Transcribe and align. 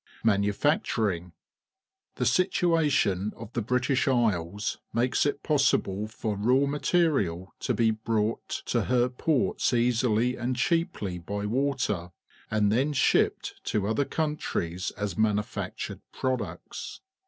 Manufacturing.— 0.23 1.31
The 2.15 2.25
situation 2.25 3.33
of 3.35 3.53
the 3.53 3.61
British 3.61 4.07
Isles 4.07 4.79
makes 4.93 5.27
it 5.27 5.43
possible 5.43 6.07
for 6.07 6.35
raw 6.35 6.65
materi 6.65 7.27
al 7.27 7.53
to 7.59 7.75
be 7.75 7.91
brought 7.91 8.49
to 8.65 8.85
her 8.85 9.09
ports 9.09 9.75
easily 9.75 10.35
and 10.37 10.55
cheaply 10.55 11.19
by 11.19 11.45
water, 11.45 12.13
and 12.49 12.71
then 12.71 12.93
sliipped 12.93 13.61
to 13.65 13.85
other 13.85 14.05
countries 14.05 14.89
as 14.97 15.19
manufactured 15.19 16.01
products. 16.11 17.01